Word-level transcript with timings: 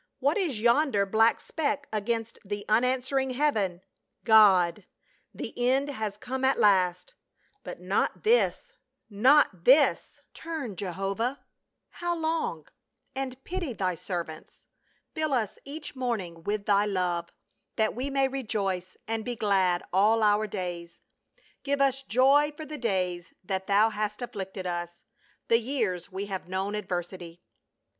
What 0.17 0.35
is 0.35 0.59
yonder 0.59 1.05
black 1.05 1.39
speck 1.39 1.87
against 1.93 2.39
the 2.43 2.65
unan 2.67 3.01
swering 3.03 3.35
heaven? 3.35 3.83
God! 4.23 4.87
the 5.31 5.53
end 5.69 5.89
has 5.89 6.17
come 6.17 6.43
at 6.43 6.57
last: 6.57 7.13
but 7.63 7.79
not 7.79 8.23
this— 8.23 8.73
not 9.11 9.63
this! 9.63 9.99
5 9.99 10.01
i 10.01 10.01
PA 10.01 10.07
UL." 10.07 10.33
Turn, 10.65 10.75
Jehovah!— 10.75 11.39
How 12.01 12.15
long?— 12.15 12.65
And 13.15 13.43
pity 13.43 13.73
thy 13.73 13.93
servants. 13.93 14.65
Fill 15.13 15.35
us 15.35 15.59
each 15.65 15.95
morning 15.95 16.41
with 16.45 16.65
thy 16.65 16.85
love 16.87 17.29
That 17.75 17.93
we 17.93 18.09
may 18.09 18.27
rejoice 18.27 18.97
and 19.07 19.23
be 19.23 19.35
glad 19.35 19.83
all 19.93 20.23
our 20.23 20.47
days. 20.47 20.99
Give 21.61 21.79
us 21.79 22.01
joy 22.01 22.51
for 22.57 22.65
the 22.65 22.79
days 22.79 23.35
that 23.43 23.67
thou 23.67 23.91
hast 23.91 24.23
afflicted 24.23 24.65
us, 24.65 25.03
The 25.47 25.59
years 25.59 26.11
we 26.11 26.25
have 26.25 26.49
known 26.49 26.73
adversity." 26.73 27.43